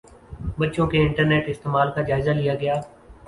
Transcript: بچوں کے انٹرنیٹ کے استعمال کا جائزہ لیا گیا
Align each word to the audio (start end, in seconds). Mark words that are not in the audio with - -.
بچوں 0.59 0.87
کے 0.87 1.01
انٹرنیٹ 1.01 1.45
کے 1.45 1.51
استعمال 1.51 1.91
کا 1.95 2.01
جائزہ 2.01 2.29
لیا 2.31 2.55
گیا 2.55 2.81